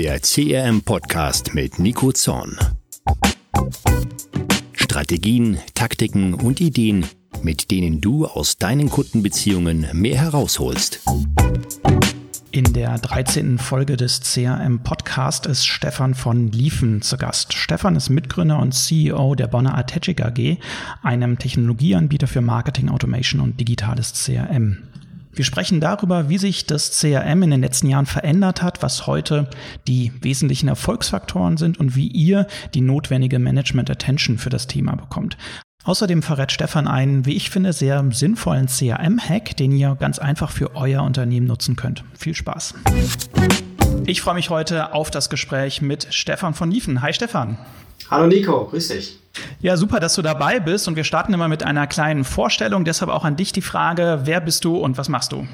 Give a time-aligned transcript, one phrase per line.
[0.00, 2.56] der CRM-Podcast mit Nico Zorn.
[4.72, 7.04] Strategien, Taktiken und Ideen,
[7.42, 11.02] mit denen du aus deinen Kundenbeziehungen mehr herausholst.
[12.50, 13.58] In der 13.
[13.58, 17.52] Folge des CRM Podcast ist Stefan von Liefen zu Gast.
[17.52, 20.56] Stefan ist Mitgründer und CEO der Bonner Artegic AG,
[21.02, 24.78] einem Technologieanbieter für Marketing, Automation und digitales CRM.
[25.32, 29.48] Wir sprechen darüber, wie sich das CRM in den letzten Jahren verändert hat, was heute
[29.86, 35.36] die wesentlichen Erfolgsfaktoren sind und wie ihr die notwendige Management Attention für das Thema bekommt.
[35.84, 40.74] Außerdem verrät Stefan einen, wie ich finde, sehr sinnvollen CRM-Hack, den ihr ganz einfach für
[40.76, 42.04] euer Unternehmen nutzen könnt.
[42.18, 42.74] Viel Spaß.
[44.06, 47.02] Ich freue mich heute auf das Gespräch mit Stefan von Liefen.
[47.02, 47.58] Hi Stefan.
[48.10, 49.18] Hallo Nico, grüß dich.
[49.60, 52.84] Ja, super, dass du dabei bist und wir starten immer mit einer kleinen Vorstellung.
[52.84, 55.46] Deshalb auch an dich die Frage, wer bist du und was machst du?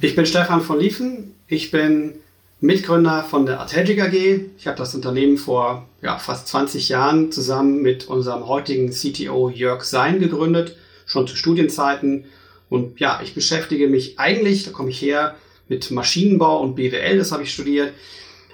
[0.00, 1.34] Ich bin Stefan von Liefen.
[1.48, 2.14] Ich bin
[2.60, 4.40] Mitgründer von der Artegic AG.
[4.58, 9.82] Ich habe das Unternehmen vor ja, fast 20 Jahren zusammen mit unserem heutigen CTO Jörg
[9.82, 12.26] Sein gegründet, schon zu Studienzeiten.
[12.68, 15.34] Und ja, ich beschäftige mich eigentlich, da komme ich her,
[15.68, 17.94] mit Maschinenbau und BWL, das habe ich studiert.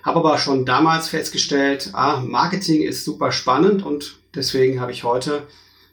[0.02, 5.46] Habe aber schon damals festgestellt, ah, Marketing ist super spannend und deswegen habe ich heute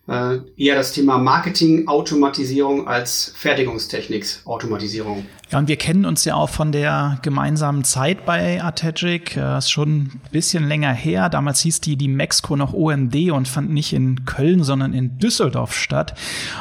[0.07, 5.25] äh, eher das Thema Marketing-Automatisierung als Fertigungstechnik-Automatisierung.
[5.51, 9.35] Ja, und wir kennen uns ja auch von der gemeinsamen Zeit bei Artegic.
[9.35, 11.29] Das ist schon ein bisschen länger her.
[11.29, 15.73] Damals hieß die, die Mexco noch OMD und fand nicht in Köln, sondern in Düsseldorf
[15.73, 16.13] statt.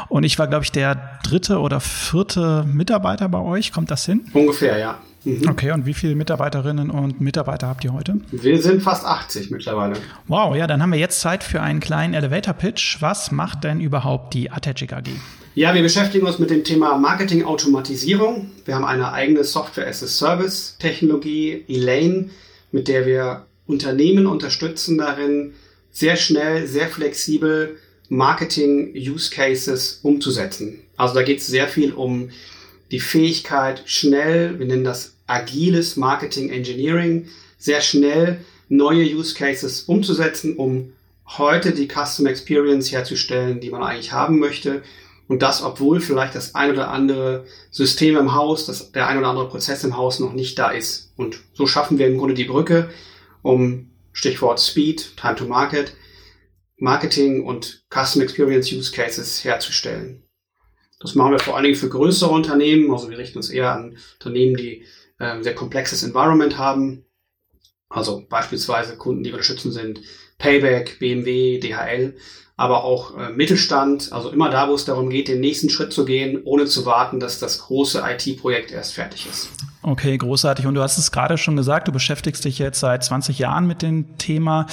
[0.08, 3.72] Und ich war, glaube ich, der dritte oder vierte Mitarbeiter bei euch.
[3.72, 4.25] Kommt das hin?
[4.33, 4.98] Ungefähr, ja.
[5.27, 5.48] Mhm.
[5.48, 8.20] Okay, und wie viele Mitarbeiterinnen und Mitarbeiter habt ihr heute?
[8.30, 9.96] Wir sind fast 80 mittlerweile.
[10.28, 13.02] Wow, ja, dann haben wir jetzt Zeit für einen kleinen Elevator-Pitch.
[13.02, 15.08] Was macht denn überhaupt die Ategic AG?
[15.56, 18.52] Ja, wir beschäftigen uns mit dem Thema Marketing-Automatisierung.
[18.64, 22.30] Wir haben eine eigene Software-as-a-Service-Technologie, Elaine,
[22.70, 25.54] mit der wir Unternehmen unterstützen darin,
[25.91, 27.78] sehr schnell, sehr flexibel
[28.10, 30.78] Marketing-Use-Cases umzusetzen.
[30.97, 32.31] Also da geht es sehr viel um
[32.93, 37.28] die Fähigkeit, schnell, wir nennen das agiles Marketing Engineering,
[37.59, 40.92] sehr schnell neue Use Cases umzusetzen, um
[41.26, 44.82] heute die Custom Experience herzustellen, die man eigentlich haben möchte.
[45.28, 49.28] Und das, obwohl vielleicht das ein oder andere System im Haus, das, der ein oder
[49.28, 51.12] andere Prozess im Haus noch nicht da ist.
[51.16, 52.91] Und so schaffen wir im Grunde die Brücke,
[53.43, 55.94] um Stichwort Speed, Time to Market,
[56.78, 60.22] Marketing und Custom Experience Use Cases herzustellen.
[61.00, 62.91] Das machen wir vor allen Dingen für größere Unternehmen.
[62.93, 64.84] Also wir richten uns eher an Unternehmen, die
[65.19, 67.04] äh, sehr komplexes Environment haben.
[67.88, 70.00] Also beispielsweise Kunden, die wir unterstützen sind
[70.38, 72.16] Payback, BMW, DHL,
[72.56, 74.12] aber auch äh, Mittelstand.
[74.12, 77.21] Also immer da, wo es darum geht, den nächsten Schritt zu gehen, ohne zu warten,
[77.21, 79.50] dass das große IT-Projekt erst fertig ist.
[79.88, 80.66] Okay, großartig.
[80.66, 83.82] Und du hast es gerade schon gesagt, du beschäftigst dich jetzt seit 20 Jahren mit
[83.82, 84.66] dem Thema.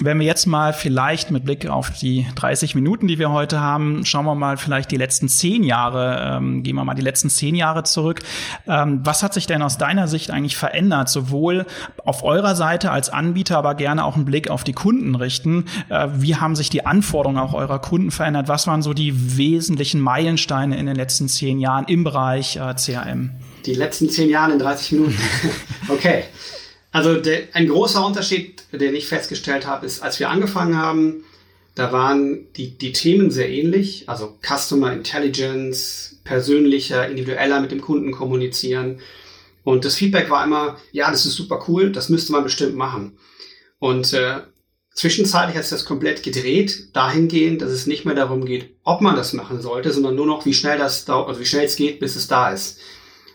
[0.00, 4.04] Wenn wir jetzt mal vielleicht mit Blick auf die 30 Minuten, die wir heute haben,
[4.04, 7.54] schauen wir mal vielleicht die letzten zehn Jahre, ähm, gehen wir mal die letzten zehn
[7.54, 8.24] Jahre zurück.
[8.66, 11.64] Ähm, was hat sich denn aus deiner Sicht eigentlich verändert, sowohl
[12.04, 15.66] auf eurer Seite als Anbieter, aber gerne auch einen Blick auf die Kunden richten?
[15.90, 18.48] Äh, wie haben sich die Anforderungen auch eurer Kunden verändert?
[18.48, 23.30] Was waren so die wesentlichen Meilensteine in den letzten zehn Jahren im Bereich äh, CRM?
[23.66, 25.18] Die letzten zehn Jahre in 30 Minuten.
[25.88, 26.24] okay.
[26.92, 31.24] Also der, ein großer Unterschied, den ich festgestellt habe, ist, als wir angefangen haben,
[31.74, 34.08] da waren die, die Themen sehr ähnlich.
[34.08, 39.00] Also Customer Intelligence, persönlicher, individueller mit dem Kunden kommunizieren.
[39.62, 43.18] Und das Feedback war immer, ja, das ist super cool, das müsste man bestimmt machen.
[43.78, 44.40] Und äh,
[44.94, 49.16] zwischenzeitlich hat sich das komplett gedreht, dahingehend, dass es nicht mehr darum geht, ob man
[49.16, 52.16] das machen sollte, sondern nur noch, wie schnell das also wie schnell es geht, bis
[52.16, 52.78] es da ist.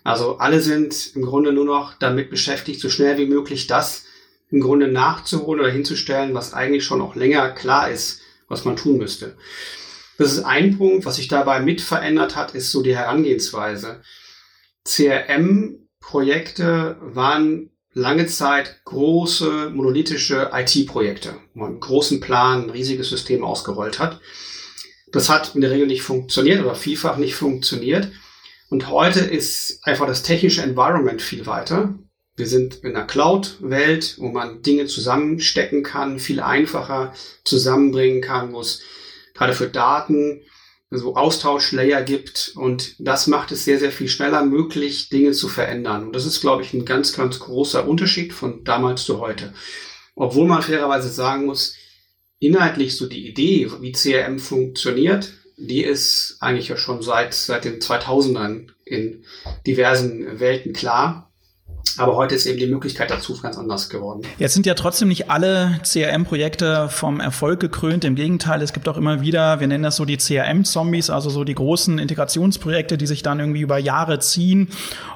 [0.04, 4.06] Also alle sind im Grunde nur noch damit beschäftigt, so schnell wie möglich das
[4.50, 8.98] im Grunde nachzuholen oder hinzustellen, was eigentlich schon auch länger klar ist, was man tun
[8.98, 9.38] müsste.
[10.18, 14.02] Das ist ein Punkt, was sich dabei mit verändert hat, ist so die Herangehensweise.
[14.84, 23.44] CRM-Projekte waren lange Zeit große monolithische IT-Projekte, wo man einen großen Plan, ein riesiges System
[23.44, 24.20] ausgerollt hat.
[25.12, 28.12] Das hat in der Regel nicht funktioniert oder vielfach nicht funktioniert.
[28.72, 31.94] Und heute ist einfach das technische Environment viel weiter.
[32.38, 37.14] Wir sind in einer Cloud-Welt, wo man Dinge zusammenstecken kann, viel einfacher
[37.44, 38.82] zusammenbringen kann, wo es
[39.34, 40.44] gerade für Daten
[40.90, 42.54] so Austauschlayer gibt.
[42.56, 46.06] Und das macht es sehr, sehr viel schneller möglich, Dinge zu verändern.
[46.06, 49.54] Und das ist, glaube ich, ein ganz, ganz großer Unterschied von damals zu heute.
[50.16, 51.76] Obwohl man fairerweise sagen muss,
[52.40, 57.80] inhaltlich so die Idee, wie CRM funktioniert, die ist eigentlich ja schon seit, seit den
[57.80, 59.24] 2000ern in
[59.66, 61.28] diversen Welten klar.
[61.98, 64.22] Aber heute ist eben die Möglichkeit dazu ganz anders geworden.
[64.38, 68.06] Jetzt sind ja trotzdem nicht alle CRM-Projekte vom Erfolg gekrönt.
[68.06, 71.44] Im Gegenteil, es gibt auch immer wieder, wir nennen das so die CRM-Zombies, also so
[71.44, 74.70] die großen Integrationsprojekte, die sich dann irgendwie über Jahre ziehen.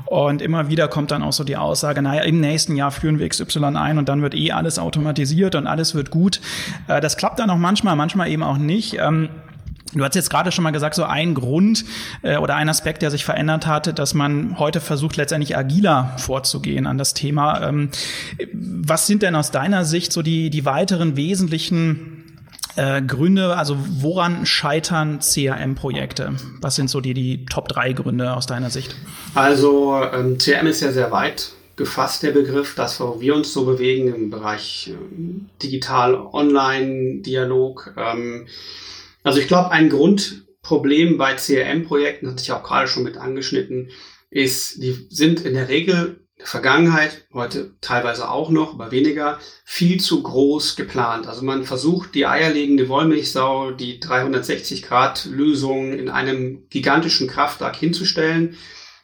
[0.06, 3.30] Und immer wieder kommt dann auch so die Aussage, naja, im nächsten Jahr führen wir
[3.30, 6.42] XY ein und dann wird eh alles automatisiert und alles wird gut.
[6.88, 8.98] Äh, das klappt dann auch manchmal, manchmal eben auch nicht.
[9.96, 11.86] Du hast jetzt gerade schon mal gesagt, so ein Grund
[12.22, 16.86] äh, oder ein Aspekt, der sich verändert hatte, dass man heute versucht, letztendlich agiler vorzugehen
[16.86, 17.68] an das Thema.
[17.68, 17.90] Ähm,
[18.54, 22.40] was sind denn aus deiner Sicht so die, die weiteren wesentlichen
[22.76, 26.34] äh, Gründe, also woran scheitern CRM-Projekte?
[26.60, 28.98] Was sind so die, die Top 3 Gründe aus deiner Sicht?
[29.34, 33.64] Also ähm, CRM ist ja sehr weit gefasst, der Begriff, das, wo wir uns so
[33.66, 37.94] bewegen im Bereich ähm, Digital-Online-Dialog.
[37.98, 38.48] Ähm,
[39.26, 43.90] also ich glaube, ein Grundproblem bei CRM-Projekten, hatte ich auch gerade schon mit angeschnitten,
[44.30, 49.40] ist, die sind in der Regel in der Vergangenheit, heute teilweise auch noch, aber weniger,
[49.64, 51.26] viel zu groß geplant.
[51.26, 58.58] Also man versucht die eierlegende Wollmilchsau, die 360-Grad-Lösung in einem gigantischen Kraftwerk hinzustellen.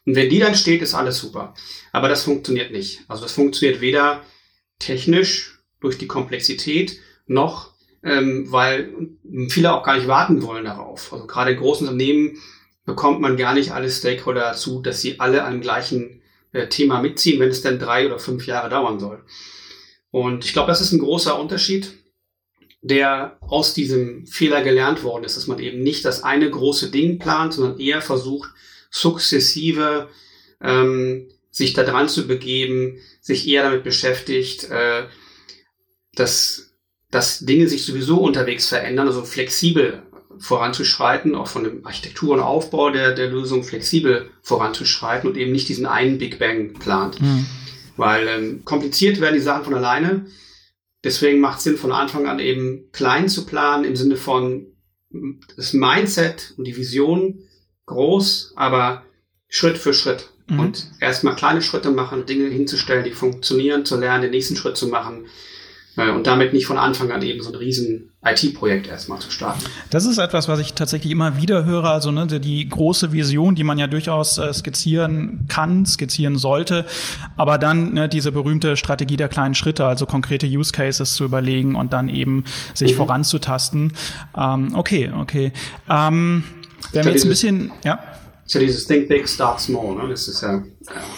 [0.06, 1.56] Und wenn die dann steht, ist alles super.
[1.92, 3.06] Aber das funktioniert nicht.
[3.08, 4.22] Also das funktioniert weder
[4.78, 7.72] technisch durch die Komplexität noch
[8.04, 8.94] ähm, weil
[9.50, 11.14] viele auch gar nicht warten wollen darauf.
[11.14, 12.38] Also gerade in großen Unternehmen
[12.86, 16.22] bekommt man gar nicht alle Stakeholder dazu, dass sie alle an dem gleichen
[16.52, 19.24] äh, Thema mitziehen, wenn es dann drei oder fünf Jahre dauern soll.
[20.10, 21.94] Und ich glaube, das ist ein großer Unterschied,
[22.82, 27.20] der aus diesem Fehler gelernt worden ist, dass man eben nicht das eine große Ding
[27.20, 28.50] plant, sondern eher versucht,
[28.90, 30.10] sukzessive
[30.60, 35.04] ähm, sich da dran zu begeben, sich eher damit beschäftigt, äh,
[36.16, 36.71] dass
[37.12, 40.02] dass Dinge sich sowieso unterwegs verändern, also flexibel
[40.40, 45.70] voranzuschreiten, auch von dem Architektur und Aufbau der, der Lösung flexibel voranzuschreiten und eben nicht
[45.70, 47.22] diesen einen Big Bang plant.
[47.22, 47.46] Mhm.
[47.98, 50.26] Weil ähm, kompliziert werden die Sachen von alleine.
[51.04, 54.68] Deswegen macht es Sinn, von Anfang an eben klein zu planen, im Sinne von
[55.58, 57.40] das Mindset und die Vision
[57.86, 59.04] groß, aber
[59.50, 60.30] Schritt für Schritt.
[60.48, 60.60] Mhm.
[60.60, 64.88] Und erstmal kleine Schritte machen, Dinge hinzustellen, die funktionieren, zu lernen, den nächsten Schritt zu
[64.88, 65.26] machen
[65.98, 69.62] und damit nicht von Anfang an eben so ein riesen IT-Projekt erstmal zu starten.
[69.90, 71.86] Das ist etwas, was ich tatsächlich immer wieder höre.
[71.86, 76.86] Also ne, die große Vision, die man ja durchaus äh, skizzieren kann, skizzieren sollte,
[77.36, 81.76] aber dann ne, diese berühmte Strategie der kleinen Schritte, also konkrete Use Cases zu überlegen
[81.76, 82.98] und dann eben sich mhm.
[82.98, 83.94] voranzutasten.
[84.38, 85.52] Ähm, okay, okay.
[85.90, 86.44] Ähm,
[86.94, 88.00] wenn wir jetzt ein bisschen, ja.
[88.46, 89.96] Ist ja dieses Think Big, Start Small.
[89.96, 90.10] Ne?
[90.10, 90.64] Das ist ja,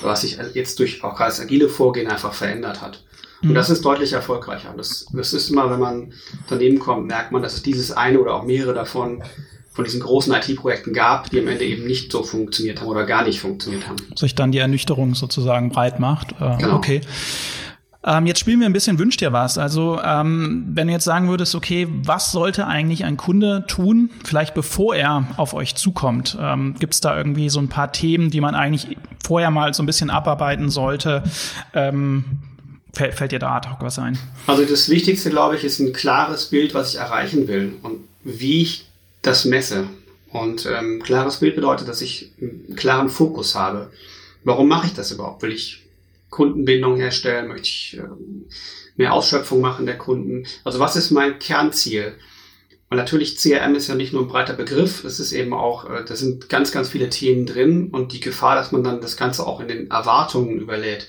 [0.01, 3.03] was sich jetzt durch auch das agile Vorgehen einfach verändert hat.
[3.44, 3.56] Und mhm.
[3.56, 4.74] das ist deutlich erfolgreicher.
[4.75, 6.13] Das, das ist immer, wenn man
[6.50, 9.22] daneben kommt, merkt man, dass es dieses eine oder auch mehrere davon
[9.74, 13.24] von diesen großen IT-Projekten gab, die am Ende eben nicht so funktioniert haben oder gar
[13.24, 13.98] nicht funktioniert haben.
[14.16, 16.34] Sich dann die Ernüchterung sozusagen breit macht.
[16.40, 16.75] Äh, genau.
[16.75, 17.01] Okay.
[18.06, 19.57] Ähm, jetzt spielen wir ein bisschen Wünsch dir was.
[19.57, 24.54] Also ähm, wenn du jetzt sagen würdest, okay, was sollte eigentlich ein Kunde tun, vielleicht
[24.54, 26.38] bevor er auf euch zukommt?
[26.40, 29.81] Ähm, Gibt es da irgendwie so ein paar Themen, die man eigentlich vorher mal so
[29.84, 31.24] ein bisschen abarbeiten sollte?
[31.74, 32.25] Ähm,
[32.94, 34.18] Fällt, fällt dir da ad hoc was ein?
[34.45, 38.62] Also das Wichtigste, glaube ich, ist ein klares Bild, was ich erreichen will und wie
[38.62, 38.86] ich
[39.24, 39.88] das messe.
[40.30, 43.92] Und ähm, klares Bild bedeutet, dass ich einen klaren Fokus habe.
[44.44, 45.42] Warum mache ich das überhaupt?
[45.42, 45.84] Will ich
[46.30, 47.48] Kundenbindung herstellen?
[47.48, 48.45] Möchte ich ähm,
[48.95, 50.45] mehr Ausschöpfung machen der Kunden?
[50.64, 52.14] Also was ist mein Kernziel?
[52.90, 56.06] Und natürlich CRM ist ja nicht nur ein breiter Begriff, es ist eben auch, äh,
[56.06, 59.47] da sind ganz, ganz viele Themen drin und die Gefahr, dass man dann das Ganze
[59.47, 61.07] auch in den Erwartungen überlädt.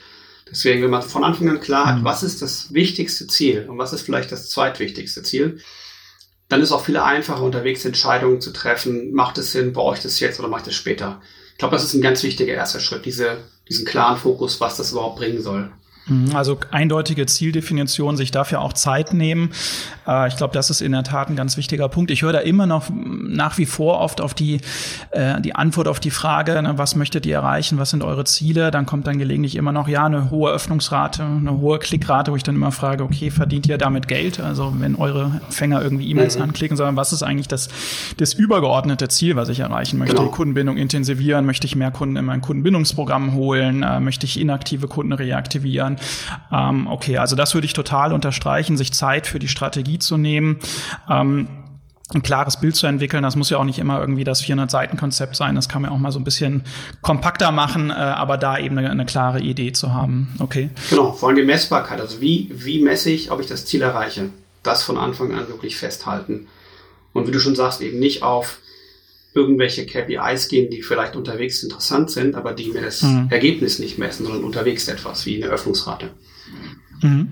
[0.50, 2.04] Deswegen, wenn man von Anfang an klar hat, mhm.
[2.04, 5.60] was ist das wichtigste Ziel und was ist vielleicht das zweitwichtigste Ziel,
[6.48, 9.12] dann ist auch viel einfacher unterwegs Entscheidungen zu treffen.
[9.12, 11.20] Macht es Sinn, brauche ich das jetzt oder mache ich das später?
[11.52, 14.92] Ich glaube, das ist ein ganz wichtiger erster Schritt, diese, diesen klaren Fokus, was das
[14.92, 15.72] überhaupt bringen soll.
[16.06, 19.50] Mhm, also eindeutige Zieldefinition, sich dafür auch Zeit nehmen.
[20.06, 22.10] Äh, ich glaube, das ist in der Tat ein ganz wichtiger Punkt.
[22.10, 24.60] Ich höre da immer noch nach wie vor oft auf die,
[25.12, 28.70] äh, die Antwort auf die Frage, ne, was möchtet ihr erreichen, was sind eure Ziele?
[28.70, 32.42] Dann kommt dann gelegentlich immer noch, ja, eine hohe Öffnungsrate, eine hohe Klickrate, wo ich
[32.42, 34.40] dann immer frage, okay, verdient ihr damit Geld?
[34.40, 36.42] Also wenn eure Fänger irgendwie E-Mails mhm.
[36.42, 37.68] anklicken, sondern was ist eigentlich das,
[38.18, 40.16] das übergeordnete Ziel, was ich erreichen möchte?
[40.16, 40.28] Genau.
[40.28, 45.12] Kundenbindung intensivieren, möchte ich mehr Kunden in mein Kundenbindungsprogramm holen, äh, möchte ich inaktive Kunden
[45.14, 45.93] reaktivieren?
[46.52, 50.58] Ähm, okay, also das würde ich total unterstreichen, sich Zeit für die Strategie zu nehmen.
[51.08, 51.48] Ähm,
[52.12, 53.22] ein klares Bild zu entwickeln.
[53.22, 55.54] Das muss ja auch nicht immer irgendwie das 400-Seiten-Konzept sein.
[55.54, 56.62] Das kann man auch mal so ein bisschen
[57.00, 60.34] kompakter machen, äh, aber da eben eine, eine, klare Idee zu haben.
[60.38, 60.70] Okay.
[60.90, 62.00] Genau, vor allem die Messbarkeit.
[62.00, 64.30] Also wie, wie messe ich, ob ich das Ziel erreiche?
[64.62, 66.46] Das von Anfang an wirklich festhalten.
[67.14, 68.58] Und wie du schon sagst, eben nicht auf
[69.34, 73.28] irgendwelche KPIs geben, die vielleicht unterwegs interessant sind, aber die mir das mhm.
[73.30, 76.10] Ergebnis nicht messen, sondern unterwegs etwas wie eine Öffnungsrate.
[77.02, 77.28] Mhm.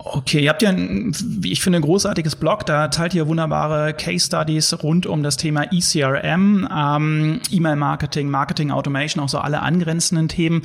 [0.00, 2.64] Okay, ihr habt ja, ein, wie ich finde, ein großartiges Blog.
[2.66, 9.24] Da teilt ihr wunderbare Case Studies rund um das Thema ECRM, ähm, E-Mail-Marketing, Marketing Automation,
[9.24, 10.62] auch so alle angrenzenden Themen.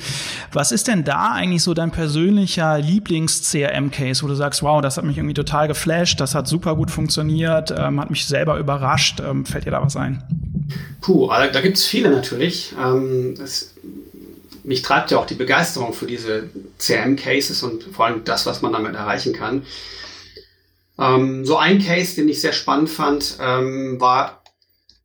[0.52, 5.04] Was ist denn da eigentlich so dein persönlicher Lieblings-CRM-Case, wo du sagst, wow, das hat
[5.04, 9.20] mich irgendwie total geflasht, das hat super gut funktioniert, ähm, hat mich selber überrascht.
[9.20, 10.22] Ähm, fällt dir da was ein?
[11.00, 12.72] Puh, also da gibt's viele natürlich.
[12.80, 13.73] Ähm, das
[14.64, 18.72] mich treibt ja auch die Begeisterung für diese CRM-Cases und vor allem das, was man
[18.72, 19.64] damit erreichen kann.
[20.98, 24.42] Ähm, so ein Case, den ich sehr spannend fand, ähm, war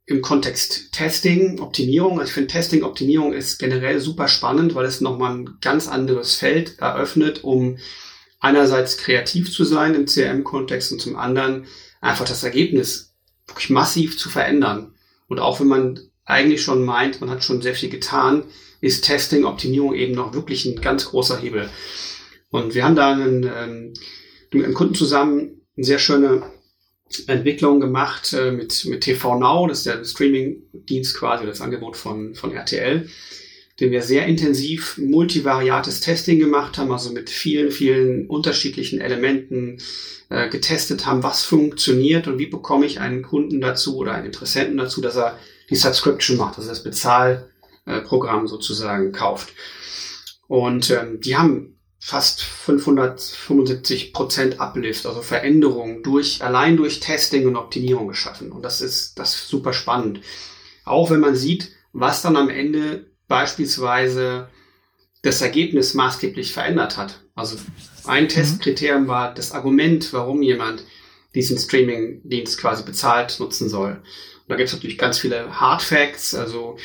[0.05, 2.19] im Kontext Testing, Optimierung.
[2.19, 6.35] Also ich finde Testing, Optimierung ist generell super spannend, weil es nochmal ein ganz anderes
[6.35, 7.77] Feld eröffnet, um
[8.39, 11.67] einerseits kreativ zu sein im CRM-Kontext und zum anderen
[12.01, 13.13] einfach das Ergebnis
[13.45, 14.93] wirklich massiv zu verändern.
[15.27, 18.43] Und auch wenn man eigentlich schon meint, man hat schon sehr viel getan,
[18.81, 21.69] ist Testing, Optimierung eben noch wirklich ein ganz großer Hebel.
[22.49, 23.93] Und wir haben da einen, ähm,
[24.51, 26.43] mit einem Kunden zusammen eine sehr schöne
[27.27, 32.35] Entwicklung gemacht äh, mit, mit TV Now, das ist der Streaming-Dienst quasi, das Angebot von,
[32.35, 33.09] von RTL,
[33.79, 39.77] den wir sehr intensiv multivariates Testing gemacht haben, also mit vielen, vielen unterschiedlichen Elementen
[40.29, 44.77] äh, getestet haben, was funktioniert und wie bekomme ich einen Kunden dazu oder einen Interessenten
[44.77, 47.49] dazu, dass er die Subscription macht, also das Bezahl,
[48.01, 49.53] Programm sozusagen kauft.
[50.47, 57.57] Und ähm, die haben fast 575 Prozent Uplift, also Veränderung durch, allein durch Testing und
[57.57, 58.51] Optimierung geschaffen.
[58.51, 60.21] Und das ist, das ist super spannend.
[60.85, 64.49] Auch wenn man sieht, was dann am Ende beispielsweise
[65.21, 67.21] das Ergebnis maßgeblich verändert hat.
[67.35, 67.57] Also
[68.05, 68.29] ein mhm.
[68.29, 70.83] Testkriterium war das Argument, warum jemand
[71.35, 73.91] diesen Streaming-Dienst quasi bezahlt nutzen soll.
[73.91, 76.77] Und da gibt es natürlich ganz viele Hard Facts, also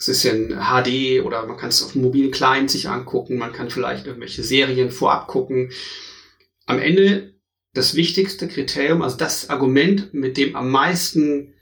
[0.00, 3.36] es ist ja ein HD oder man kann es auf dem mobilen Client sich angucken,
[3.36, 5.72] man kann vielleicht irgendwelche Serien vorab gucken.
[6.64, 7.34] Am Ende
[7.74, 11.52] das wichtigste Kriterium, also das Argument, mit dem am meisten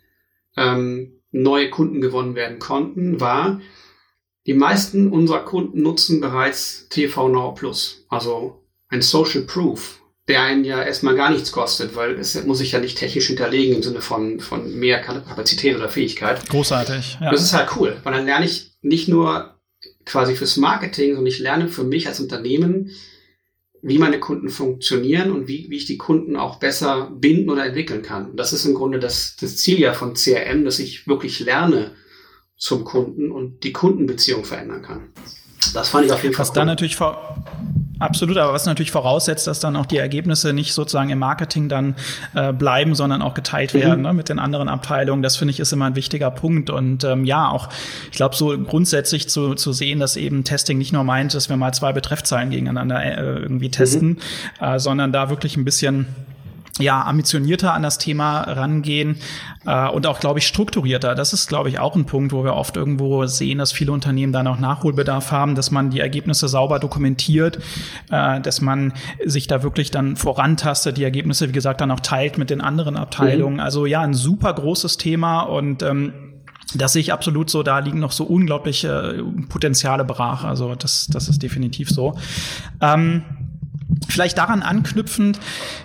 [0.57, 3.61] ähm, neue Kunden gewonnen werden konnten, war,
[4.47, 10.65] die meisten unserer Kunden nutzen bereits TV Now Plus, also ein Social Proof der einen
[10.65, 14.03] ja erstmal gar nichts kostet, weil es muss sich ja nicht technisch hinterlegen im Sinne
[14.03, 16.49] von, von mehr Kapazität oder Fähigkeit.
[16.51, 17.19] Großartig.
[17.21, 17.31] Ja.
[17.31, 19.55] Das ist halt cool, weil dann lerne ich nicht nur
[20.05, 22.91] quasi fürs Marketing, sondern ich lerne für mich als Unternehmen,
[23.81, 28.03] wie meine Kunden funktionieren und wie, wie ich die Kunden auch besser binden oder entwickeln
[28.03, 28.31] kann.
[28.31, 31.93] Und das ist im Grunde das, das Ziel ja von CRM, dass ich wirklich lerne
[32.57, 35.13] zum Kunden und die Kundenbeziehung verändern kann.
[35.75, 36.43] Das fand ich auf jeden Fall.
[36.43, 36.55] Was cool.
[36.55, 37.45] da natürlich vor
[38.01, 41.97] Absolut, aber was natürlich voraussetzt, dass dann auch die Ergebnisse nicht sozusagen im Marketing dann
[42.35, 43.79] äh, bleiben, sondern auch geteilt mhm.
[43.81, 45.23] werden ne, mit den anderen Abteilungen.
[45.23, 46.71] Das finde ich ist immer ein wichtiger Punkt.
[46.71, 47.69] Und ähm, ja, auch
[48.11, 51.57] ich glaube, so grundsätzlich zu, zu sehen, dass eben Testing nicht nur meint, dass wir
[51.57, 54.65] mal zwei Betreffzahlen gegeneinander äh, irgendwie testen, mhm.
[54.65, 56.07] äh, sondern da wirklich ein bisschen
[56.79, 59.17] ja, ambitionierter an das Thema rangehen
[59.67, 61.15] äh, und auch, glaube ich, strukturierter.
[61.15, 64.33] Das ist, glaube ich, auch ein Punkt, wo wir oft irgendwo sehen, dass viele Unternehmen
[64.33, 67.59] da noch Nachholbedarf haben, dass man die Ergebnisse sauber dokumentiert,
[68.11, 68.93] äh, dass man
[69.25, 72.97] sich da wirklich dann vorantastet, die Ergebnisse, wie gesagt, dann auch teilt mit den anderen
[72.97, 73.55] Abteilungen.
[73.55, 73.61] Mhm.
[73.61, 76.13] Also ja, ein super großes Thema und ähm,
[76.75, 80.45] das sehe ich absolut so, da liegen noch so unglaubliche Potenziale brach.
[80.45, 82.19] Also das, das ist definitiv so.
[82.83, 83.23] Ähm,
[84.09, 85.39] vielleicht daran anknüpfend,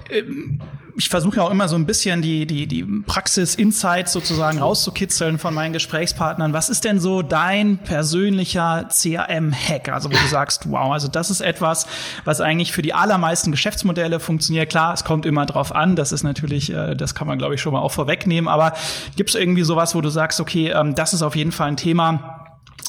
[0.10, 0.60] ähm,
[0.96, 5.54] ich versuche ja auch immer so ein bisschen die, die, die Praxis-Insights sozusagen rauszukitzeln von
[5.54, 6.54] meinen Gesprächspartnern.
[6.54, 9.90] Was ist denn so dein persönlicher CRM-Hack?
[9.90, 11.88] Also wo du sagst, wow, also das ist etwas,
[12.26, 14.70] was eigentlich für die allermeisten Geschäftsmodelle funktioniert.
[14.70, 15.96] Klar, es kommt immer drauf an.
[15.96, 18.48] Das ist natürlich, äh, das kann man glaube ich schon mal auch vorwegnehmen.
[18.48, 18.74] Aber
[19.16, 21.78] gibt es irgendwie sowas, wo du sagst, okay, ähm, das ist auf jeden Fall ein
[21.78, 22.43] Thema,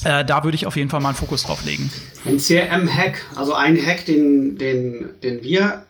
[0.05, 1.91] äh, da würde ich auf jeden Fall mal einen Fokus drauf legen.
[2.25, 5.85] Ein CRM-Hack, also ein Hack, den, den, den wir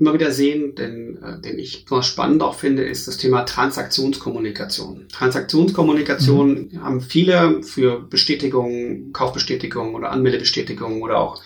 [0.00, 5.06] immer wieder sehen, den, äh, den ich besonders spannend auch finde, ist das Thema Transaktionskommunikation.
[5.12, 6.82] Transaktionskommunikation mhm.
[6.82, 11.42] haben viele für Bestätigungen, Kaufbestätigungen oder Anmeldebestätigungen oder auch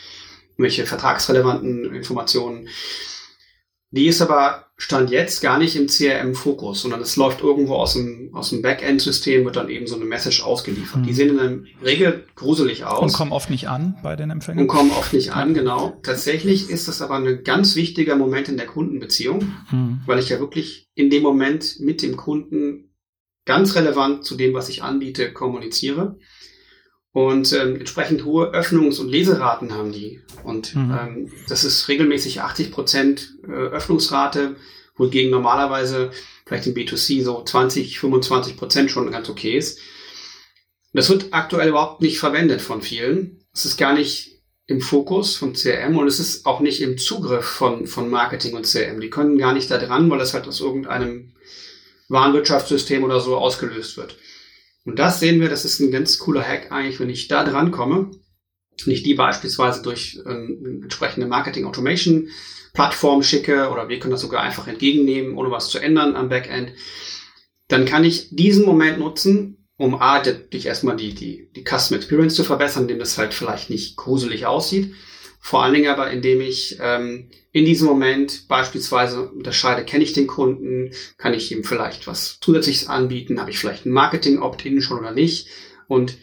[0.58, 2.68] welche vertragsrelevanten Informationen.
[3.92, 8.30] Die ist aber Stand jetzt gar nicht im CRM-Fokus, sondern es läuft irgendwo aus dem,
[8.32, 11.02] aus dem Backend-System, wird dann eben so eine Message ausgeliefert.
[11.02, 11.06] Mhm.
[11.06, 13.00] Die sehen in der Regel gruselig aus.
[13.00, 14.62] Und kommen oft nicht an bei den Empfängern.
[14.62, 16.00] Und kommen oft nicht an, genau.
[16.02, 20.00] Tatsächlich ist das aber ein ganz wichtiger Moment in der Kundenbeziehung, mhm.
[20.06, 22.92] weil ich ja wirklich in dem Moment mit dem Kunden
[23.44, 26.18] ganz relevant zu dem, was ich anbiete, kommuniziere.
[27.12, 30.22] Und ähm, entsprechend hohe Öffnungs- und Leseraten haben die.
[30.44, 30.98] Und mhm.
[30.98, 34.56] ähm, das ist regelmäßig 80 Prozent äh, Öffnungsrate,
[35.10, 36.12] gegen normalerweise
[36.46, 39.80] vielleicht im B2C so 20, 25 Prozent schon ganz okay ist.
[40.92, 43.44] Das wird aktuell überhaupt nicht verwendet von vielen.
[43.52, 47.44] Es ist gar nicht im Fokus von CRM und es ist auch nicht im Zugriff
[47.44, 49.00] von, von Marketing und CRM.
[49.00, 51.32] Die können gar nicht da dran, weil das halt aus irgendeinem
[52.08, 54.16] Warenwirtschaftssystem oder so ausgelöst wird.
[54.84, 57.70] Und das sehen wir, das ist ein ganz cooler Hack eigentlich, wenn ich da dran
[57.70, 58.10] komme,
[58.86, 62.28] ich die beispielsweise durch ähm, entsprechende Marketing Automation
[62.72, 66.72] Plattform schicke oder wir können das sogar einfach entgegennehmen, ohne was zu ändern am Backend,
[67.68, 72.34] dann kann ich diesen Moment nutzen, um A, dich erstmal die, die, die Custom Experience
[72.34, 74.94] zu verbessern, indem das halt vielleicht nicht gruselig aussieht.
[75.44, 80.28] Vor allen Dingen aber, indem ich ähm, in diesem Moment beispielsweise unterscheide, kenne ich den
[80.28, 85.10] Kunden, kann ich ihm vielleicht was Zusätzliches anbieten, habe ich vielleicht ein Marketing-Opt-in schon oder
[85.10, 85.48] nicht.
[85.88, 86.16] Und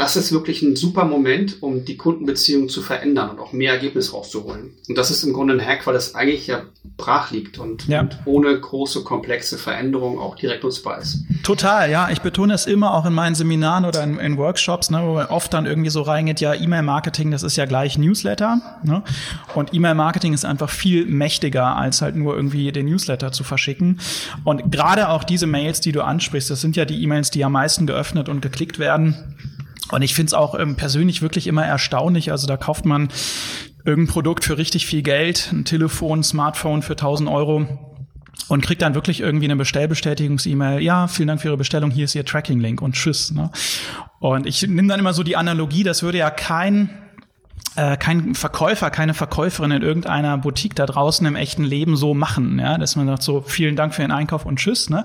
[0.00, 4.14] das ist wirklich ein super Moment, um die Kundenbeziehung zu verändern und auch mehr Ergebnis
[4.14, 4.70] rauszuholen.
[4.88, 6.62] Und das ist im Grunde ein Hack, weil das eigentlich ja
[6.96, 8.00] brach liegt und, ja.
[8.00, 11.18] und ohne große, komplexe Veränderungen auch direkt nutzbar ist.
[11.42, 12.08] Total, ja.
[12.08, 15.26] Ich betone es immer auch in meinen Seminaren oder in, in Workshops, ne, wo man
[15.26, 18.80] oft dann irgendwie so reingeht, ja, E-Mail-Marketing, das ist ja gleich Newsletter.
[18.82, 19.02] Ne?
[19.54, 24.00] Und E-Mail-Marketing ist einfach viel mächtiger, als halt nur irgendwie den Newsletter zu verschicken.
[24.44, 27.52] Und gerade auch diese Mails, die du ansprichst, das sind ja die E-Mails, die am
[27.52, 29.36] meisten geöffnet und geklickt werden.
[29.90, 32.30] Und ich finde es auch ähm, persönlich wirklich immer erstaunlich.
[32.30, 33.08] Also da kauft man
[33.84, 37.66] irgendein Produkt für richtig viel Geld, ein Telefon, Smartphone für 1000 Euro
[38.48, 40.82] und kriegt dann wirklich irgendwie eine Bestellbestätigungs-E-Mail.
[40.82, 41.90] Ja, vielen Dank für Ihre Bestellung.
[41.90, 43.30] Hier ist Ihr Tracking-Link und tschüss.
[43.30, 43.50] Ne?
[44.18, 46.90] Und ich nehme dann immer so die Analogie, das würde ja kein
[47.76, 52.58] äh, kein Verkäufer, keine Verkäuferin in irgendeiner Boutique da draußen im echten Leben so machen,
[52.58, 55.04] ja, dass man sagt so vielen Dank für den Einkauf und tschüss, ne,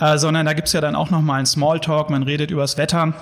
[0.00, 3.14] äh, sondern da gibt's ja dann auch noch mal einen Smalltalk, man redet übers Wetter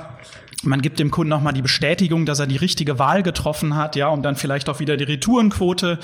[0.63, 4.09] man gibt dem Kunden nochmal die Bestätigung, dass er die richtige Wahl getroffen hat, ja,
[4.09, 5.99] um dann vielleicht auch wieder die Retourenquote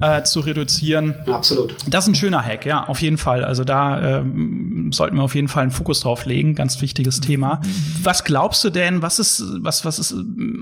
[0.00, 1.14] äh, zu reduzieren.
[1.26, 1.74] Absolut.
[1.88, 3.44] Das ist ein schöner Hack, ja, auf jeden Fall.
[3.44, 6.54] Also da ähm, sollten wir auf jeden Fall einen Fokus drauf legen.
[6.54, 7.60] Ganz wichtiges Thema.
[8.02, 10.14] Was glaubst du denn, was ist, was, was ist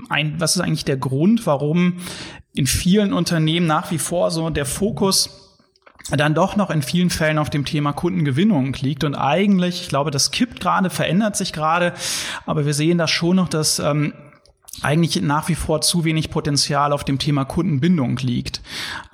[0.09, 1.97] ein, was ist eigentlich der Grund, warum
[2.53, 5.44] in vielen Unternehmen nach wie vor so der Fokus
[6.11, 9.03] dann doch noch in vielen Fällen auf dem Thema Kundengewinnung liegt.
[9.03, 11.93] Und eigentlich, ich glaube, das kippt gerade, verändert sich gerade,
[12.45, 14.13] aber wir sehen das schon noch, dass ähm,
[14.81, 18.61] eigentlich nach wie vor zu wenig Potenzial auf dem Thema Kundenbindung liegt.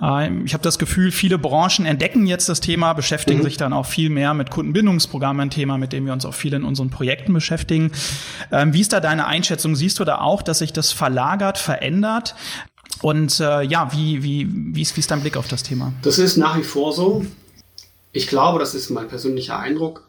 [0.00, 3.44] Ähm, ich habe das Gefühl, viele Branchen entdecken jetzt das Thema, beschäftigen mhm.
[3.44, 6.52] sich dann auch viel mehr mit Kundenbindungsprogrammen, ein Thema, mit dem wir uns auch viel
[6.54, 7.92] in unseren Projekten beschäftigen.
[8.50, 9.76] Ähm, wie ist da deine Einschätzung?
[9.76, 12.34] Siehst du da auch, dass sich das verlagert, verändert?
[13.00, 15.92] Und äh, ja, wie, wie, wie, ist, wie ist dein Blick auf das Thema?
[16.02, 17.24] Das ist nach wie vor so.
[18.12, 20.06] Ich glaube, das ist mein persönlicher Eindruck.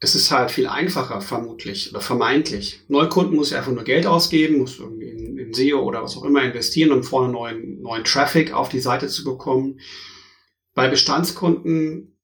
[0.00, 2.80] Es ist halt viel einfacher, vermutlich oder vermeintlich.
[2.88, 6.42] Neukunden muss einfach nur Geld ausgeben, muss irgendwie in, in SEO oder was auch immer
[6.42, 9.78] investieren, um vorne neuen, neuen Traffic auf die Seite zu bekommen.
[10.74, 12.18] Bei Bestandskunden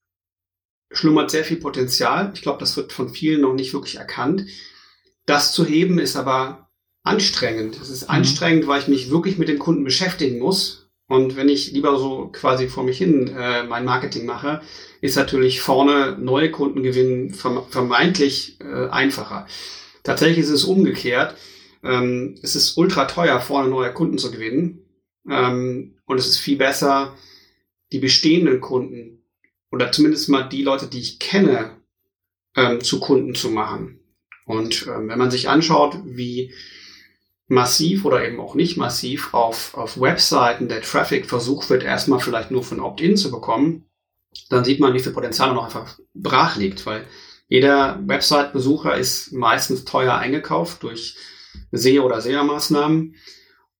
[0.90, 2.32] schlummert sehr viel Potenzial.
[2.34, 4.46] Ich glaube, das wird von vielen noch nicht wirklich erkannt.
[5.26, 6.67] Das zu heben ist aber
[7.08, 7.78] anstrengend.
[7.80, 8.14] Es ist mhm.
[8.14, 10.90] anstrengend, weil ich mich wirklich mit dem Kunden beschäftigen muss.
[11.08, 14.60] Und wenn ich lieber so quasi vor mich hin äh, mein Marketing mache,
[15.00, 19.46] ist natürlich vorne neue Kunden gewinnen vermeintlich äh, einfacher.
[20.02, 21.34] Tatsächlich ist es umgekehrt.
[21.82, 24.84] Ähm, es ist ultra teuer, vorne neue Kunden zu gewinnen.
[25.28, 27.16] Ähm, und es ist viel besser,
[27.92, 29.24] die bestehenden Kunden
[29.70, 31.76] oder zumindest mal die Leute, die ich kenne,
[32.56, 34.00] ähm, zu Kunden zu machen.
[34.44, 36.52] Und ähm, wenn man sich anschaut, wie
[37.48, 42.50] massiv oder eben auch nicht massiv auf, auf Webseiten der Traffic versucht wird, erstmal vielleicht
[42.50, 43.86] nur von Opt-in zu bekommen,
[44.50, 47.04] dann sieht man, wie viel Potenzial noch einfach brach liegt, weil
[47.48, 51.16] jeder Website-Besucher ist meistens teuer eingekauft durch
[51.72, 53.16] SEO oder SEA-Maßnahmen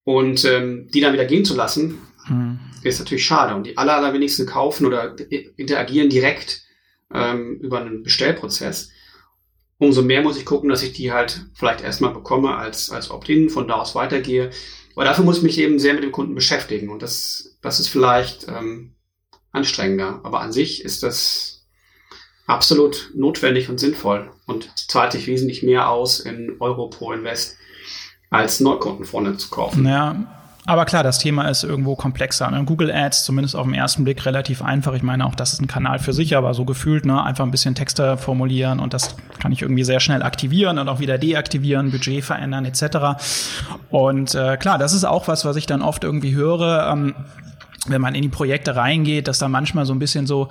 [0.04, 2.59] und ähm, die dann wieder gehen zu lassen, hm.
[2.83, 3.54] ist natürlich schade.
[3.54, 5.14] Und die aller, allerwenigsten kaufen oder
[5.59, 6.62] interagieren direkt
[7.12, 8.90] ähm, über einen Bestellprozess
[9.79, 13.49] umso mehr muss ich gucken, dass ich die halt vielleicht erstmal bekomme als, als Opt-in,
[13.49, 14.51] von da aus weitergehe.
[14.95, 17.88] Aber dafür muss ich mich eben sehr mit dem Kunden beschäftigen und das, das ist
[17.88, 18.97] vielleicht ähm,
[19.53, 20.21] anstrengender.
[20.25, 21.67] Aber an sich ist das
[22.47, 27.57] absolut notwendig und sinnvoll und zahlt sich wesentlich mehr aus in Euro pro Invest
[28.31, 29.87] als Neukunden vorne zu kaufen.
[29.87, 30.38] Ja,
[30.68, 32.50] aber klar, das Thema ist irgendwo komplexer.
[32.50, 32.62] Ne?
[32.66, 34.92] Google Ads, zumindest auf den ersten Blick, relativ einfach.
[34.92, 37.50] Ich meine, auch das ist ein Kanal für sich, aber so gefühlt, ne, einfach ein
[37.50, 41.90] bisschen Texte formulieren und das kann ich irgendwie sehr schnell aktivieren und auch wieder deaktivieren,
[41.90, 43.18] Budget verändern etc.
[43.88, 46.90] Und äh, klar, das ist auch was, was ich dann oft irgendwie höre.
[46.92, 47.14] Ähm,
[47.87, 50.48] wenn man in die Projekte reingeht, dass da manchmal so ein bisschen so,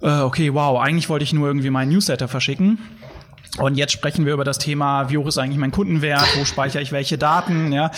[0.00, 2.78] äh, okay, wow, eigentlich wollte ich nur irgendwie meinen Newsletter verschicken.
[3.58, 6.80] Und jetzt sprechen wir über das Thema, wie hoch ist eigentlich mein Kundenwert, wo speichere
[6.80, 7.90] ich welche Daten, ja,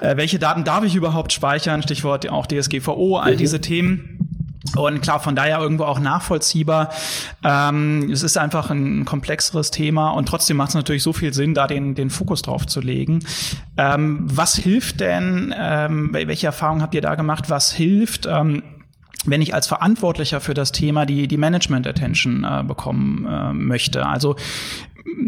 [0.00, 3.38] äh, welche Daten darf ich überhaupt speichern, Stichwort auch DSGVO, all mhm.
[3.38, 4.30] diese Themen.
[4.76, 6.90] Und klar, von daher irgendwo auch nachvollziehbar.
[7.42, 11.54] Ähm, es ist einfach ein komplexeres Thema und trotzdem macht es natürlich so viel Sinn,
[11.54, 13.20] da den, den Fokus drauf zu legen.
[13.76, 18.26] Ähm, was hilft denn, ähm, welche Erfahrungen habt ihr da gemacht, was hilft?
[18.26, 18.62] Ähm,
[19.26, 24.06] wenn ich als Verantwortlicher für das Thema die, die Management Attention äh, bekommen äh, möchte.
[24.06, 24.36] Also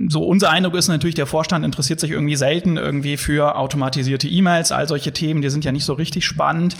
[0.09, 4.73] so unser Eindruck ist natürlich, der Vorstand interessiert sich irgendwie selten irgendwie für automatisierte E-Mails,
[4.73, 6.77] all solche Themen, die sind ja nicht so richtig spannend.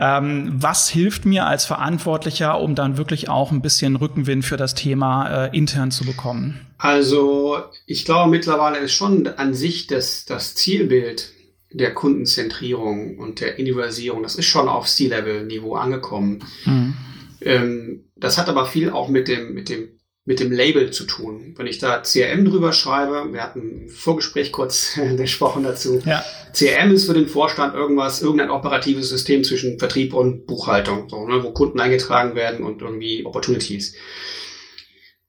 [0.00, 4.74] Ähm, was hilft mir als Verantwortlicher, um dann wirklich auch ein bisschen Rückenwind für das
[4.74, 6.60] Thema äh, intern zu bekommen?
[6.78, 11.30] Also ich glaube mittlerweile ist schon an sich das, das Zielbild
[11.72, 16.44] der Kundenzentrierung und der Individualisierung, das ist schon auf C-Level-Niveau angekommen.
[16.64, 16.94] Mhm.
[17.40, 19.88] Ähm, das hat aber viel auch mit dem, mit dem
[20.24, 21.54] mit dem Label zu tun.
[21.56, 26.00] Wenn ich da CRM drüber schreibe, wir hatten ein Vorgespräch kurz gesprochen dazu.
[26.06, 26.24] Ja.
[26.52, 31.42] CRM ist für den Vorstand irgendwas, irgendein operatives System zwischen Vertrieb und Buchhaltung, so, ne,
[31.42, 33.96] wo Kunden eingetragen werden und irgendwie Opportunities.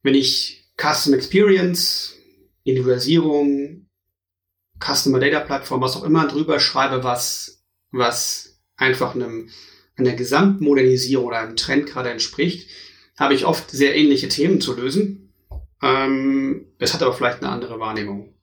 [0.04, 2.16] Wenn ich Custom Experience,
[2.64, 3.83] Individualisierung,
[4.84, 9.50] Customer Data Plattform, was auch immer drüber schreibe, was, was einfach einem,
[9.96, 12.69] einer Gesamtmodernisierung oder einem Trend gerade entspricht,
[13.17, 15.34] habe ich oft sehr ähnliche Themen zu lösen.
[15.82, 18.34] Ähm, es hat aber vielleicht eine andere Wahrnehmung.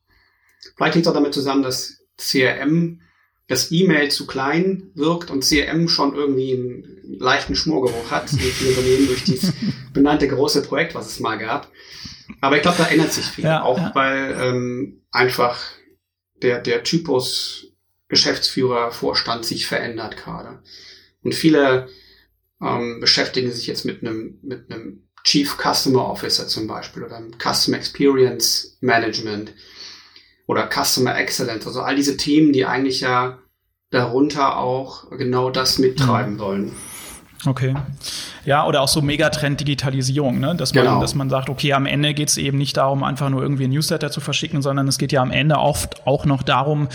[0.75, 3.01] Vielleicht hängt es auch damit zusammen, dass CRM
[3.47, 8.69] das E-Mail zu klein wirkt und CRM schon irgendwie einen leichten Schmorgeruch hat, wie viele
[8.69, 9.53] Unternehmen durch dieses
[9.93, 11.69] benannte große Projekt, was es mal gab.
[12.39, 13.91] Aber ich glaube, da ändert sich viel, ja, auch ja.
[13.93, 15.59] weil ähm, einfach
[16.41, 17.67] der, der Typus
[18.07, 20.61] Geschäftsführer, Vorstand sich verändert gerade.
[21.23, 21.87] Und viele
[22.61, 27.31] ähm, beschäftigen sich jetzt mit einem, mit einem Chief Customer Officer zum Beispiel oder einem
[27.39, 29.53] Customer Experience Management
[30.45, 31.65] oder Customer Excellence.
[31.65, 33.39] Also all diese Themen, die eigentlich ja
[33.91, 36.39] darunter auch genau das mittreiben mhm.
[36.39, 36.75] sollen.
[37.45, 37.73] Okay.
[38.45, 40.55] Ja, oder auch so Megatrend Digitalisierung, ne?
[40.55, 41.01] dass, man, genau.
[41.01, 43.71] dass man sagt, okay, am Ende geht es eben nicht darum, einfach nur irgendwie ein
[43.71, 46.87] Newsletter zu verschicken, sondern es geht ja am Ende oft auch noch darum,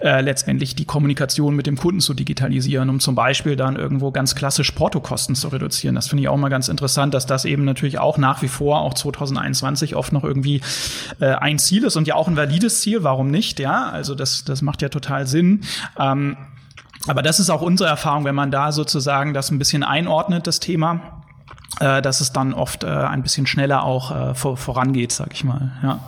[0.00, 4.34] äh, letztendlich die Kommunikation mit dem Kunden zu digitalisieren, um zum Beispiel dann irgendwo ganz
[4.34, 5.94] klassisch Portokosten zu reduzieren.
[5.94, 8.80] Das finde ich auch mal ganz interessant, dass das eben natürlich auch nach wie vor,
[8.80, 10.62] auch 2021, oft noch irgendwie
[11.20, 13.58] äh, ein Ziel ist und ja auch ein valides Ziel, warum nicht?
[13.58, 15.60] Ja, also das, das macht ja total Sinn.
[15.98, 16.36] Ähm,
[17.06, 20.60] aber das ist auch unsere Erfahrung, wenn man da sozusagen das ein bisschen einordnet, das
[20.60, 21.22] Thema,
[21.80, 25.44] äh, dass es dann oft äh, ein bisschen schneller auch äh, vor, vorangeht, sag ich
[25.44, 25.72] mal.
[25.82, 26.00] Ja.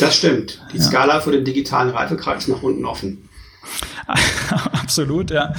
[0.00, 0.60] Das stimmt.
[0.72, 0.82] Die ja.
[0.82, 3.28] Skala für den digitalen Reifegrad ist nach unten offen.
[4.82, 5.52] Absolut, ja.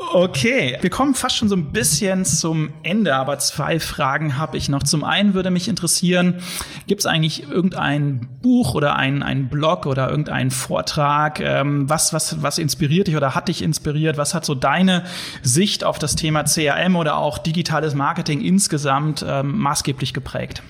[0.00, 4.68] Okay, wir kommen fast schon so ein bisschen zum Ende, aber zwei Fragen habe ich
[4.68, 4.84] noch.
[4.84, 6.40] Zum einen würde mich interessieren,
[6.86, 12.40] gibt es eigentlich irgendein Buch oder ein, ein Blog oder irgendeinen Vortrag, ähm, was, was,
[12.42, 14.16] was inspiriert dich oder hat dich inspiriert?
[14.16, 15.04] Was hat so deine
[15.42, 20.62] Sicht auf das Thema CRM oder auch digitales Marketing insgesamt ähm, maßgeblich geprägt?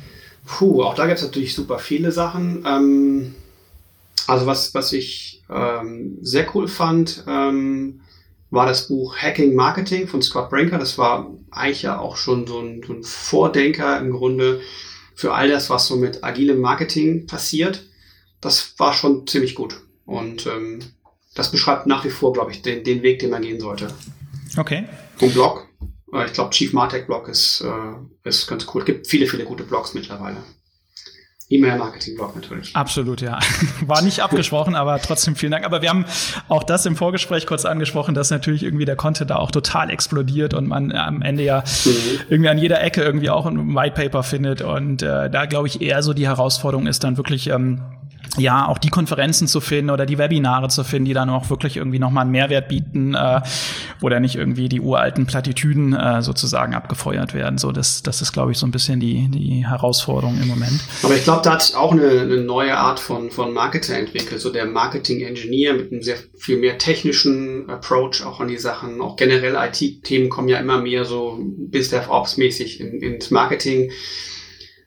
[0.47, 2.65] Puh, auch da gibt es natürlich super viele Sachen.
[2.67, 3.35] Ähm,
[4.27, 8.01] also was, was ich ähm, sehr cool fand, ähm,
[8.51, 10.79] war das Buch Hacking Marketing von Scott Brinker.
[10.79, 14.61] Das war eigentlich ja auch schon so ein, so ein Vordenker im Grunde
[15.15, 17.87] für all das, was so mit agilem Marketing passiert.
[18.41, 19.81] Das war schon ziemlich gut.
[20.07, 20.81] Und ähm,
[21.35, 23.89] das beschreibt nach wie vor, glaube ich, den, den Weg, den man gehen sollte.
[24.57, 24.85] Okay.
[25.21, 25.69] Und Blog.
[26.13, 28.83] Äh, ich glaube, Chief Martech Blog ist, äh, ist ganz cool.
[28.83, 30.39] Es gibt viele, viele gute Blogs mittlerweile.
[31.51, 32.77] E-Mail-Marketing-Blog natürlich.
[32.77, 33.39] Absolut, ja.
[33.87, 35.65] War nicht abgesprochen, aber trotzdem vielen Dank.
[35.65, 36.05] Aber wir haben
[36.49, 40.53] auch das im Vorgespräch kurz angesprochen, dass natürlich irgendwie der Content da auch total explodiert
[40.53, 42.21] und man am Ende ja mhm.
[42.29, 44.61] irgendwie an jeder Ecke irgendwie auch ein White Paper findet.
[44.61, 47.81] Und äh, da glaube ich eher so die Herausforderung ist dann wirklich ähm,
[48.39, 51.77] ja, auch die Konferenzen zu finden oder die Webinare zu finden, die dann auch wirklich
[51.77, 53.41] irgendwie nochmal einen Mehrwert bieten, äh,
[54.01, 57.59] wo da nicht irgendwie die uralten Plattitüden äh, sozusagen abgefeuert werden.
[57.59, 60.81] So, das, das ist, glaube ich, so ein bisschen die, die Herausforderung im Moment.
[61.03, 64.41] Aber ich glaube, da hat sich auch eine, eine neue Art von, von Marketer entwickelt,
[64.41, 69.01] so der Marketing-Engineer mit einem sehr viel mehr technischen Approach auch an die Sachen.
[69.01, 73.91] Auch generell IT-Themen kommen ja immer mehr so bis DevOps-mäßig in, ins Marketing.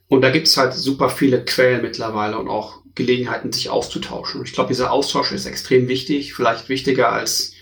[0.07, 4.41] Und da gibt es halt super viele Quellen mittlerweile und auch Gelegenheiten, sich auszutauschen.
[4.41, 7.54] Und ich glaube, dieser Austausch ist extrem wichtig, vielleicht wichtiger als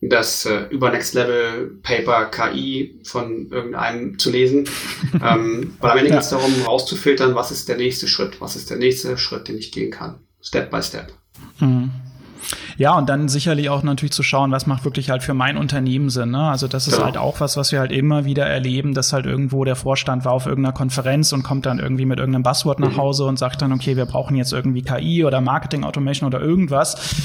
[0.00, 4.68] das äh, über Next Level Paper KI von irgendeinem zu lesen.
[5.14, 6.16] ähm, weil am Ende ja.
[6.16, 9.58] geht es darum, rauszufiltern, was ist der nächste Schritt, was ist der nächste Schritt, den
[9.58, 10.20] ich gehen kann.
[10.40, 11.12] Step by Step.
[11.58, 11.90] Mhm.
[12.76, 16.10] Ja, und dann sicherlich auch natürlich zu schauen, was macht wirklich halt für mein Unternehmen
[16.10, 16.30] Sinn.
[16.30, 16.48] Ne?
[16.48, 17.06] Also das ist genau.
[17.06, 20.32] halt auch was, was wir halt immer wieder erleben, dass halt irgendwo der Vorstand war
[20.32, 22.96] auf irgendeiner Konferenz und kommt dann irgendwie mit irgendeinem Buzzword nach mhm.
[22.96, 27.16] Hause und sagt dann, okay, wir brauchen jetzt irgendwie KI oder Marketing Automation oder irgendwas,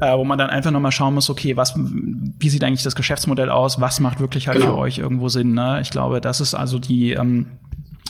[0.00, 3.50] äh, wo man dann einfach nochmal schauen muss, okay, was, wie sieht eigentlich das Geschäftsmodell
[3.50, 4.72] aus, was macht wirklich halt genau.
[4.72, 5.52] für euch irgendwo Sinn.
[5.52, 5.80] Ne?
[5.82, 7.46] Ich glaube, das ist also die ähm,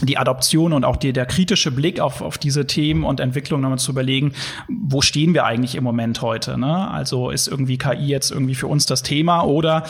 [0.00, 3.78] die Adoption und auch die, der kritische Blick auf, auf diese Themen und Entwicklungen nochmal
[3.78, 4.32] zu überlegen,
[4.68, 6.58] wo stehen wir eigentlich im Moment heute?
[6.58, 6.90] Ne?
[6.90, 9.84] Also ist irgendwie KI jetzt irgendwie für uns das Thema oder,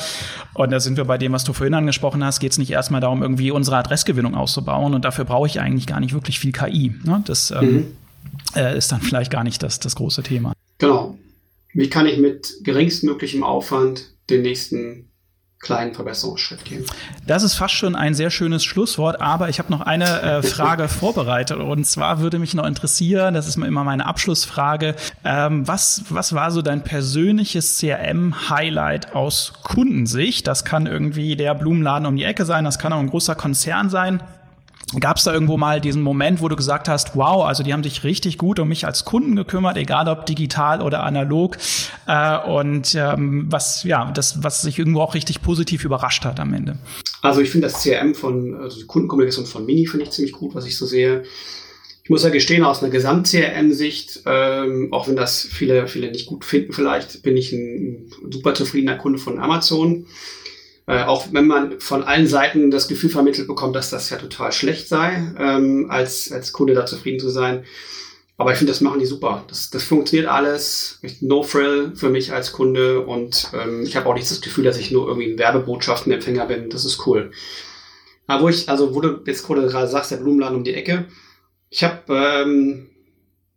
[0.54, 3.00] und da sind wir bei dem, was du vorhin angesprochen hast, geht es nicht erstmal
[3.00, 6.94] darum, irgendwie unsere Adressgewinnung auszubauen und dafür brauche ich eigentlich gar nicht wirklich viel KI.
[7.04, 7.22] Ne?
[7.26, 7.86] Das ähm, mhm.
[8.54, 10.52] äh, ist dann vielleicht gar nicht das, das große Thema.
[10.78, 11.16] Genau.
[11.74, 15.08] Wie kann ich mit geringstmöglichem Aufwand den nächsten
[15.62, 16.84] kleinen Verbesserungsschritt gehen.
[17.26, 20.88] Das ist fast schon ein sehr schönes Schlusswort, aber ich habe noch eine äh, Frage
[20.88, 26.34] vorbereitet und zwar würde mich noch interessieren, das ist immer meine Abschlussfrage, ähm, was, was
[26.34, 30.48] war so dein persönliches CRM-Highlight aus Kundensicht?
[30.48, 33.88] Das kann irgendwie der Blumenladen um die Ecke sein, das kann auch ein großer Konzern
[33.88, 34.20] sein.
[35.00, 37.82] Gab es da irgendwo mal diesen Moment, wo du gesagt hast, wow, also die haben
[37.82, 41.56] sich richtig gut um mich als Kunden gekümmert, egal ob digital oder analog,
[42.06, 46.52] äh, und ähm, was ja, das, was sich irgendwo auch richtig positiv überrascht hat am
[46.52, 46.76] Ende?
[47.22, 50.54] Also ich finde das CRM von, also die Kundenkommunikation von Mini finde ich ziemlich gut,
[50.54, 51.22] was ich so sehe.
[52.04, 56.44] Ich muss ja gestehen, aus einer Gesamt-CRM-Sicht, ähm, auch wenn das viele, viele nicht gut
[56.44, 60.06] finden vielleicht, bin ich ein, ein super zufriedener Kunde von Amazon.
[60.92, 64.52] Äh, auch wenn man von allen Seiten das Gefühl vermittelt bekommt, dass das ja total
[64.52, 67.64] schlecht sei, ähm, als, als Kunde da zufrieden zu sein.
[68.36, 69.44] Aber ich finde, das machen die super.
[69.48, 71.00] Das, das funktioniert alles.
[71.20, 74.78] No frill für mich als Kunde und ähm, ich habe auch nicht das Gefühl, dass
[74.78, 76.68] ich nur irgendwie ein Werbebotschaftenempfänger bin.
[76.68, 77.30] Das ist cool.
[78.26, 81.06] Aber wo ich, also wo du jetzt gerade sagst, der Blumenladen um die Ecke,
[81.70, 82.90] ich habe ähm,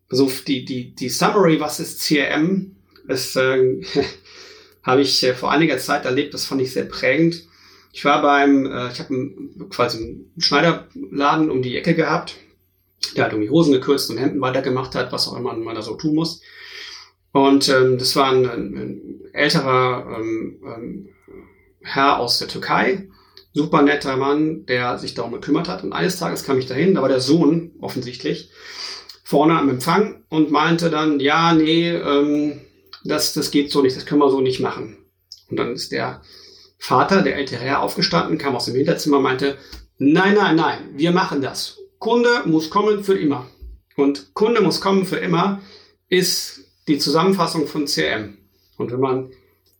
[0.09, 2.75] so die, die, die Summary, was ist CRM,
[3.07, 3.81] ist äh,
[4.85, 6.33] habe ich äh, vor einiger Zeit erlebt.
[6.33, 7.47] Das fand ich sehr prägend.
[7.91, 9.31] Ich war beim, äh, ich habe
[9.69, 12.35] quasi einen Schneiderladen um die Ecke gehabt.
[13.15, 15.95] Der hat irgendwie Hosen gekürzt und Hemden weitergemacht hat, was auch immer man da so
[15.95, 16.41] tun muss.
[17.31, 21.09] Und ähm, das war ein, ein älterer ähm, ähm,
[21.81, 23.09] Herr aus der Türkei,
[23.53, 25.83] super netter Mann, der sich darum gekümmert hat.
[25.83, 28.51] Und eines Tages kam ich dahin, da war der Sohn offensichtlich
[29.23, 32.61] vorne am Empfang und meinte dann, ja, nee, ähm,
[33.05, 34.97] das, das geht so nicht, das können wir so nicht machen.
[35.49, 36.21] Und dann ist der
[36.77, 39.57] Vater, der ältere Herr, aufgestanden, kam aus dem Hinterzimmer, meinte,
[39.97, 41.77] nein, nein, nein, wir machen das.
[41.99, 43.47] Kunde muss kommen für immer.
[43.95, 45.61] Und Kunde muss kommen für immer
[46.09, 48.37] ist die Zusammenfassung von CRM.
[48.77, 49.31] Und wenn man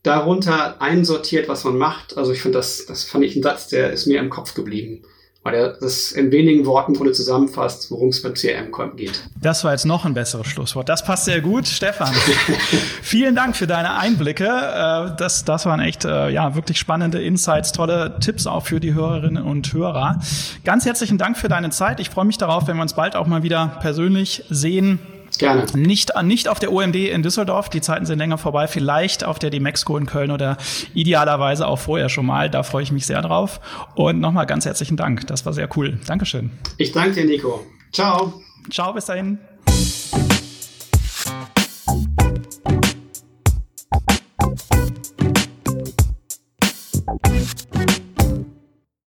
[0.04, 3.92] darunter einsortiert, was man macht, also ich finde das, das fand ich ein Satz, der
[3.92, 5.04] ist mir im Kopf geblieben
[5.46, 9.22] weil er das in wenigen Worten Grunde zusammenfasst, worum es beim CRM geht.
[9.40, 10.90] Das war jetzt noch ein besseres Schlusswort.
[10.90, 12.12] Das passt sehr gut, Stefan.
[13.04, 14.46] Vielen Dank für deine Einblicke.
[14.46, 18.96] Äh, das, das waren echt äh, ja wirklich spannende Insights, tolle Tipps auch für die
[18.96, 20.20] Hörerinnen und Hörer.
[20.64, 22.00] Ganz herzlichen Dank für deine Zeit.
[22.00, 24.98] Ich freue mich darauf, wenn wir uns bald auch mal wieder persönlich sehen.
[25.38, 25.66] Gerne.
[25.74, 29.50] Nicht, nicht auf der OMD in Düsseldorf, die Zeiten sind länger vorbei, vielleicht auf der
[29.50, 30.58] Demexco in Köln oder
[30.94, 32.50] idealerweise auch vorher schon mal.
[32.50, 33.60] Da freue ich mich sehr drauf.
[33.96, 35.28] Und nochmal ganz herzlichen Dank.
[35.28, 36.00] Das war sehr cool.
[36.08, 36.52] Dankeschön.
[36.78, 37.66] Ich danke dir, Nico.
[37.92, 38.42] Ciao.
[38.70, 39.40] Ciao, bis dahin.